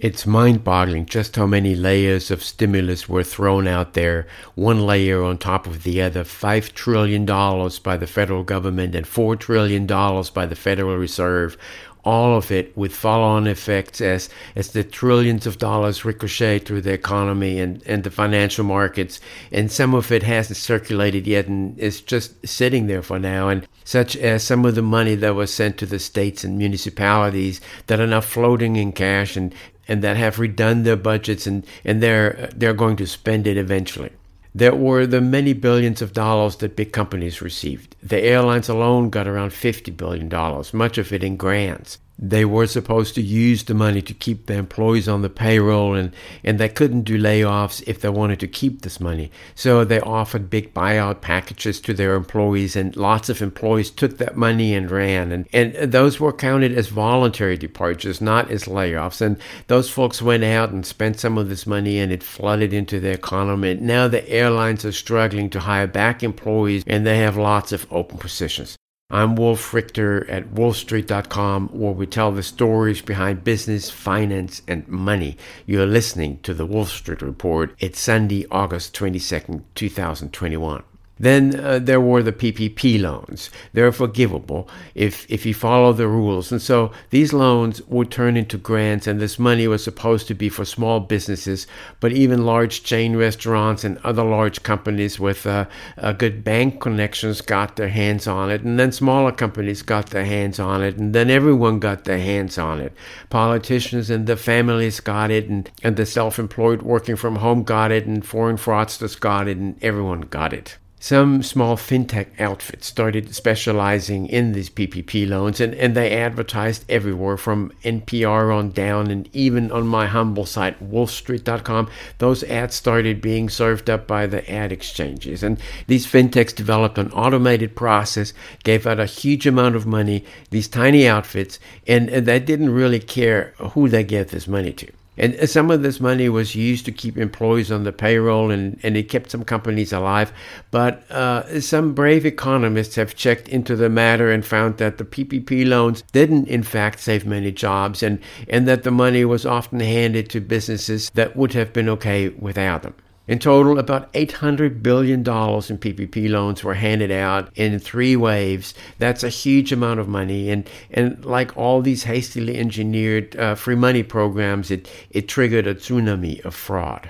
[0.00, 5.22] It's mind boggling just how many layers of stimulus were thrown out there, one layer
[5.22, 6.24] on top of the other.
[6.24, 11.58] $5 trillion by the federal government and $4 trillion by the Federal Reserve
[12.02, 16.92] all of it with follow-on effects as as the trillions of dollars ricochet through the
[16.92, 19.20] economy and, and the financial markets
[19.52, 23.68] and some of it hasn't circulated yet and is just sitting there for now and
[23.84, 28.00] such as some of the money that was sent to the states and municipalities that
[28.00, 29.54] are now floating in cash and
[29.90, 34.10] and that have redone their budgets and and they're they're going to spend it eventually
[34.54, 37.94] there were the many billions of dollars that big companies received.
[38.02, 40.28] The airlines alone got around $50 billion,
[40.72, 44.54] much of it in grants they were supposed to use the money to keep the
[44.54, 46.12] employees on the payroll and,
[46.44, 49.30] and they couldn't do layoffs if they wanted to keep this money.
[49.54, 54.36] So they offered big buyout packages to their employees and lots of employees took that
[54.36, 59.22] money and ran and, and those were counted as voluntary departures, not as layoffs.
[59.22, 63.00] And those folks went out and spent some of this money and it flooded into
[63.00, 63.70] the economy.
[63.70, 67.86] And Now the airlines are struggling to hire back employees and they have lots of
[67.90, 68.76] open positions.
[69.12, 75.36] I'm Wolf Richter at wolfstreet.com, where we tell the stories behind business, finance, and money.
[75.66, 77.74] You're listening to the Wolf Street Report.
[77.80, 80.84] It's Sunday, August 22nd, 2021.
[81.20, 83.50] Then uh, there were the PPP loans.
[83.74, 86.50] They're forgivable if, if you follow the rules.
[86.50, 90.48] And so these loans would turn into grants, and this money was supposed to be
[90.48, 91.66] for small businesses,
[92.00, 95.66] but even large chain restaurants and other large companies with uh,
[95.98, 98.62] uh, good bank connections got their hands on it.
[98.62, 100.96] And then smaller companies got their hands on it.
[100.96, 102.94] And then everyone got their hands on it.
[103.28, 107.92] Politicians and the families got it, and, and the self employed working from home got
[107.92, 110.78] it, and foreign fraudsters got it, and everyone got it.
[111.02, 117.38] Some small fintech outfits started specializing in these PPP loans, and, and they advertised everywhere
[117.38, 121.88] from NPR on down, and even on my humble site, wolfstreet.com.
[122.18, 125.42] Those ads started being served up by the ad exchanges.
[125.42, 130.68] And these fintechs developed an automated process, gave out a huge amount of money, these
[130.68, 134.92] tiny outfits, and, and they didn't really care who they gave this money to.
[135.18, 138.96] And some of this money was used to keep employees on the payroll and, and
[138.96, 140.32] it kept some companies alive.
[140.70, 145.66] But uh, some brave economists have checked into the matter and found that the PPP
[145.66, 150.30] loans didn't, in fact, save many jobs and, and that the money was often handed
[150.30, 152.94] to businesses that would have been okay without them.
[153.30, 158.74] In total, about $800 billion in PPP loans were handed out in three waves.
[158.98, 160.50] That's a huge amount of money.
[160.50, 165.76] And, and like all these hastily engineered uh, free money programs, it, it triggered a
[165.76, 167.08] tsunami of fraud.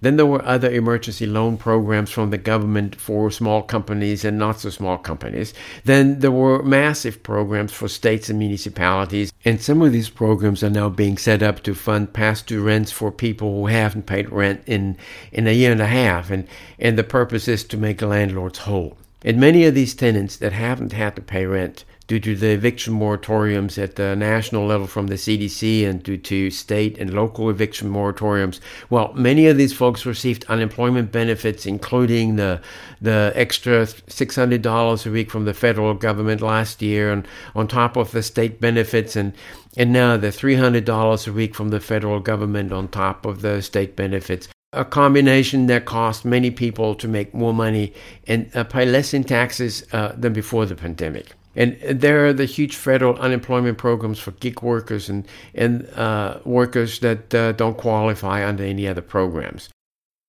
[0.00, 4.60] Then there were other emergency loan programs from the government for small companies and not
[4.60, 5.52] so small companies.
[5.84, 9.32] Then there were massive programs for states and municipalities.
[9.44, 12.92] And some of these programs are now being set up to fund past due rents
[12.92, 14.96] for people who haven't paid rent in,
[15.32, 16.30] in a year and a half.
[16.30, 16.46] And,
[16.78, 18.96] and the purpose is to make landlords whole.
[19.22, 22.92] And many of these tenants that haven't had to pay rent due to the eviction
[22.92, 27.88] moratoriums at the national level from the CDC and due to state and local eviction
[27.88, 28.58] moratoriums.
[28.90, 32.60] Well, many of these folks received unemployment benefits, including the
[33.00, 38.10] the extra $600 a week from the federal government last year, and on top of
[38.10, 39.32] the state benefits, and
[39.76, 43.94] and now the $300 a week from the federal government on top of the state
[43.94, 47.92] benefits a combination that cost many people to make more money
[48.28, 51.34] and uh, pay less in taxes uh, than before the pandemic.
[51.56, 57.00] And there are the huge federal unemployment programs for gig workers and, and uh, workers
[57.00, 59.68] that uh, don't qualify under any other programs.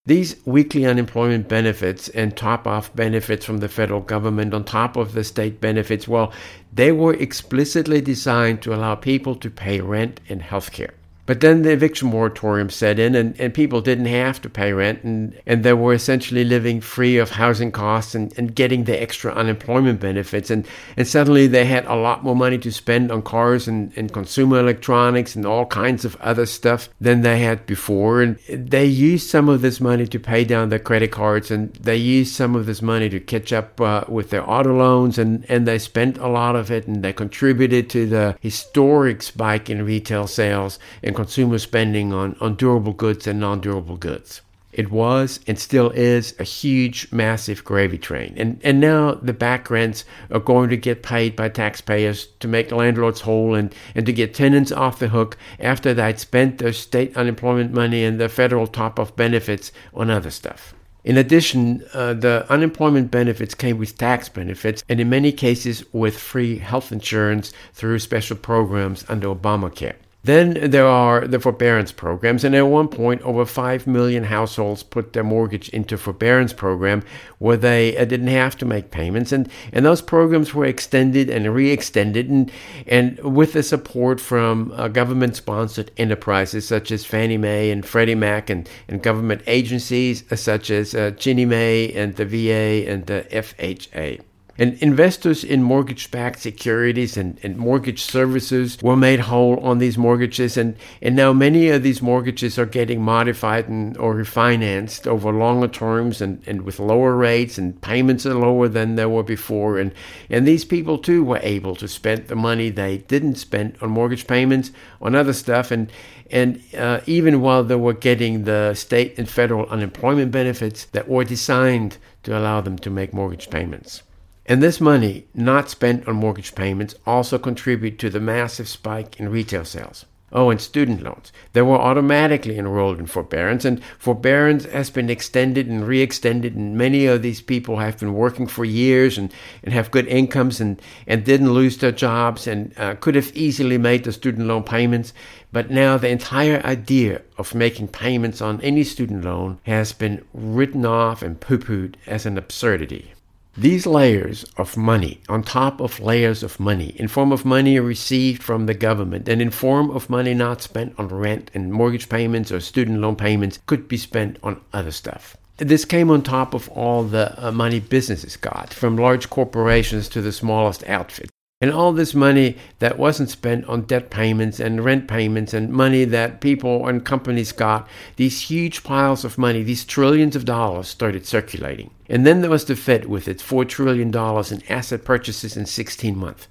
[0.05, 5.13] These weekly unemployment benefits and top off benefits from the federal government on top of
[5.13, 6.33] the state benefits, well,
[6.73, 10.95] they were explicitly designed to allow people to pay rent and health care.
[11.25, 15.03] But then the eviction moratorium set in, and, and people didn't have to pay rent,
[15.03, 19.31] and, and they were essentially living free of housing costs and, and getting the extra
[19.31, 20.49] unemployment benefits.
[20.49, 20.67] And,
[20.97, 24.59] and suddenly they had a lot more money to spend on cars and, and consumer
[24.59, 28.21] electronics and all kinds of other stuff than they had before.
[28.21, 31.97] And they used some of this money to pay down their credit cards, and they
[31.97, 35.67] used some of this money to catch up uh, with their auto loans, and, and
[35.67, 40.25] they spent a lot of it, and they contributed to the historic spike in retail
[40.25, 40.79] sales
[41.13, 44.41] consumer spending on, on durable goods and non durable goods.
[44.73, 48.33] It was and still is a huge, massive gravy train.
[48.37, 52.71] And, and now the back rents are going to get paid by taxpayers to make
[52.71, 57.15] landlords whole and, and to get tenants off the hook after they'd spent their state
[57.17, 60.73] unemployment money and their federal top off benefits on other stuff.
[61.03, 66.17] In addition, uh, the unemployment benefits came with tax benefits and in many cases with
[66.17, 69.95] free health insurance through special programs under Obamacare.
[70.23, 75.13] Then there are the forbearance programs, and at one point, over 5 million households put
[75.13, 77.03] their mortgage into forbearance program
[77.39, 79.31] where they uh, didn't have to make payments.
[79.31, 82.51] And, and those programs were extended and re extended, and,
[82.85, 88.13] and with the support from uh, government sponsored enterprises such as Fannie Mae and Freddie
[88.13, 93.25] Mac, and, and government agencies such as uh, Ginnie Mae and the VA and the
[93.31, 94.21] FHA.
[94.57, 99.97] And investors in mortgage backed securities and, and, mortgage services were made whole on these
[99.97, 100.57] mortgages.
[100.57, 105.69] And, and now many of these mortgages are getting modified and, or refinanced over longer
[105.69, 109.79] terms and, and with lower rates, and payments are lower than they were before.
[109.79, 109.93] And,
[110.29, 114.27] and these people too were able to spend the money they didn't spend on mortgage
[114.27, 114.71] payments
[115.01, 115.71] on other stuff.
[115.71, 115.89] And,
[116.29, 121.23] and uh, even while they were getting the state and federal unemployment benefits that were
[121.23, 124.03] designed to allow them to make mortgage payments.
[124.51, 129.29] And this money, not spent on mortgage payments, also contribute to the massive spike in
[129.29, 130.05] retail sales.
[130.33, 131.31] Oh, and student loans.
[131.53, 136.57] They were automatically enrolled in forbearance, and forbearance has been extended and re extended.
[136.57, 139.33] And many of these people have been working for years and,
[139.63, 143.77] and have good incomes and, and didn't lose their jobs and uh, could have easily
[143.77, 145.13] made the student loan payments.
[145.53, 150.85] But now the entire idea of making payments on any student loan has been written
[150.85, 153.13] off and poo pooed as an absurdity.
[153.61, 158.41] These layers of money, on top of layers of money, in form of money received
[158.41, 162.51] from the government and in form of money not spent on rent and mortgage payments
[162.51, 165.37] or student loan payments, could be spent on other stuff.
[165.57, 170.23] This came on top of all the uh, money businesses got, from large corporations to
[170.23, 171.29] the smallest outfit.
[171.61, 176.05] And all this money that wasn't spent on debt payments and rent payments and money
[176.05, 181.25] that people and companies got, these huge piles of money, these trillions of dollars started
[181.27, 181.91] circulating.
[182.09, 186.17] And then there was the Fed with its $4 trillion in asset purchases in 16
[186.17, 186.47] months.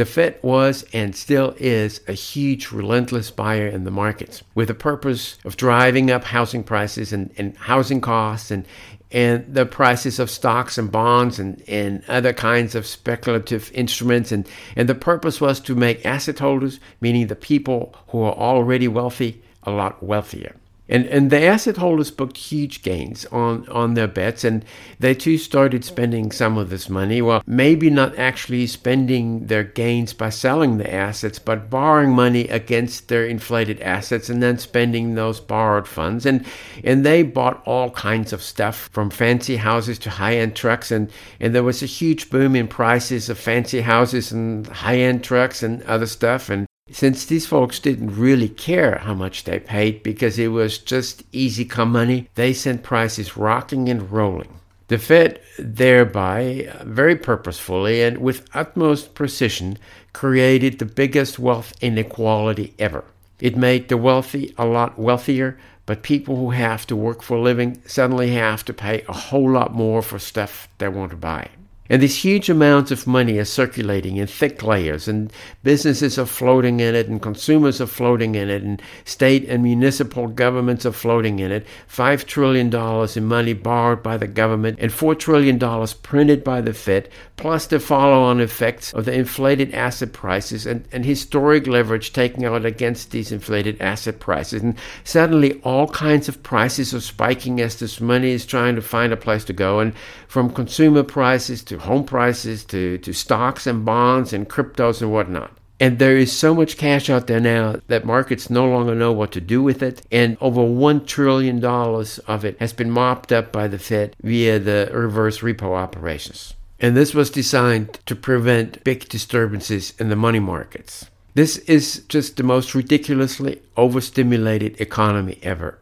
[0.00, 4.74] The Fed was and still is a huge, relentless buyer in the markets with the
[4.74, 8.64] purpose of driving up housing prices and, and housing costs and,
[9.12, 14.32] and the prices of stocks and bonds and, and other kinds of speculative instruments.
[14.32, 18.88] And, and the purpose was to make asset holders, meaning the people who are already
[18.88, 20.56] wealthy, a lot wealthier.
[20.90, 24.64] And, and the asset holders booked huge gains on, on their bets, and
[24.98, 27.22] they too started spending some of this money.
[27.22, 33.06] Well, maybe not actually spending their gains by selling the assets, but borrowing money against
[33.06, 36.26] their inflated assets and then spending those borrowed funds.
[36.26, 36.44] And,
[36.82, 40.90] and they bought all kinds of stuff from fancy houses to high end trucks.
[40.90, 45.22] And, and there was a huge boom in prices of fancy houses and high end
[45.22, 46.50] trucks and other stuff.
[46.50, 51.22] And since these folks didn't really care how much they paid because it was just
[51.32, 54.60] easy come money, they sent prices rocking and rolling.
[54.88, 59.78] The Fed thereby, uh, very purposefully and with utmost precision,
[60.12, 63.04] created the biggest wealth inequality ever.
[63.38, 67.40] It made the wealthy a lot wealthier, but people who have to work for a
[67.40, 71.48] living suddenly have to pay a whole lot more for stuff they want to buy.
[71.90, 75.32] And these huge amounts of money are circulating in thick layers, and
[75.64, 80.28] businesses are floating in it, and consumers are floating in it, and state and municipal
[80.28, 81.66] governments are floating in it.
[81.92, 82.72] $5 trillion
[83.16, 85.58] in money borrowed by the government, and $4 trillion
[86.04, 90.86] printed by the Fed, plus the follow on effects of the inflated asset prices and,
[90.92, 94.62] and historic leverage taken out against these inflated asset prices.
[94.62, 99.12] And suddenly, all kinds of prices are spiking as this money is trying to find
[99.12, 99.92] a place to go, and
[100.28, 105.52] from consumer prices to home prices to, to stocks and bonds and cryptos and whatnot.
[105.80, 109.32] And there is so much cash out there now that markets no longer know what
[109.32, 110.02] to do with it.
[110.12, 114.90] And over $1 trillion of it has been mopped up by the Fed via the
[114.92, 116.54] reverse repo operations.
[116.78, 121.06] And this was designed to prevent big disturbances in the money markets.
[121.34, 125.78] This is just the most ridiculously overstimulated economy ever.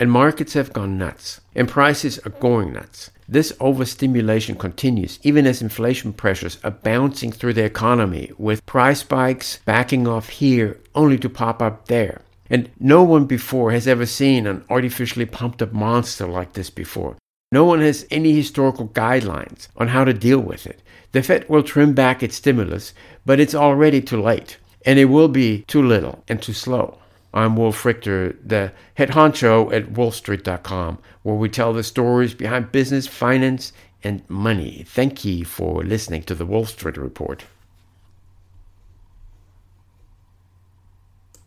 [0.00, 3.10] And markets have gone nuts, and prices are going nuts.
[3.32, 9.58] This overstimulation continues even as inflation pressures are bouncing through the economy, with price spikes
[9.64, 12.20] backing off here only to pop up there.
[12.50, 17.16] And no one before has ever seen an artificially pumped up monster like this before.
[17.50, 20.82] No one has any historical guidelines on how to deal with it.
[21.12, 22.92] The Fed will trim back its stimulus,
[23.24, 26.98] but it's already too late, and it will be too little and too slow.
[27.34, 33.06] I'm Wolf Richter, the head honcho at wolfstreet.com, where we tell the stories behind business,
[33.06, 33.72] finance,
[34.04, 34.84] and money.
[34.86, 37.44] Thank you for listening to the Wolf Street Report.